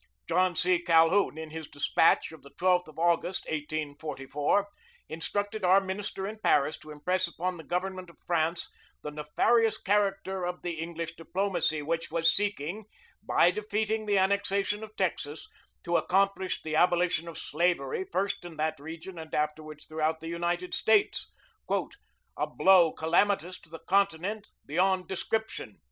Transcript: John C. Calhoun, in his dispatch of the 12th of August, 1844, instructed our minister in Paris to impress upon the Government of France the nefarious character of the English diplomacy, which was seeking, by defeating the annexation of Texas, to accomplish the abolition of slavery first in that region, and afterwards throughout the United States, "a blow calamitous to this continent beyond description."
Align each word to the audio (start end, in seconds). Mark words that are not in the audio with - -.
John 0.27 0.55
C. 0.55 0.81
Calhoun, 0.81 1.37
in 1.37 1.51
his 1.51 1.67
dispatch 1.67 2.31
of 2.31 2.41
the 2.41 2.49
12th 2.59 2.87
of 2.87 2.97
August, 2.97 3.45
1844, 3.45 4.67
instructed 5.09 5.63
our 5.63 5.79
minister 5.79 6.25
in 6.27 6.39
Paris 6.39 6.75
to 6.79 6.89
impress 6.89 7.27
upon 7.27 7.57
the 7.57 7.63
Government 7.63 8.09
of 8.09 8.17
France 8.25 8.71
the 9.03 9.11
nefarious 9.11 9.77
character 9.79 10.43
of 10.43 10.63
the 10.63 10.79
English 10.79 11.15
diplomacy, 11.17 11.83
which 11.83 12.09
was 12.09 12.33
seeking, 12.35 12.85
by 13.21 13.51
defeating 13.51 14.07
the 14.07 14.17
annexation 14.17 14.83
of 14.83 14.95
Texas, 14.95 15.47
to 15.83 15.97
accomplish 15.97 16.63
the 16.63 16.75
abolition 16.75 17.27
of 17.27 17.37
slavery 17.37 18.03
first 18.11 18.43
in 18.43 18.57
that 18.57 18.79
region, 18.79 19.19
and 19.19 19.35
afterwards 19.35 19.85
throughout 19.85 20.19
the 20.19 20.27
United 20.29 20.73
States, 20.73 21.31
"a 21.69 22.47
blow 22.47 22.91
calamitous 22.91 23.59
to 23.61 23.69
this 23.69 23.81
continent 23.85 24.47
beyond 24.65 25.07
description." 25.07 25.77